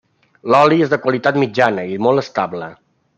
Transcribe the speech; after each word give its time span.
L'oli 0.53 0.79
és 0.85 0.89
de 0.93 0.99
qualitat 1.03 1.37
mitjana 1.43 1.83
i 1.97 2.03
molt 2.07 2.23
estable. 2.23 2.75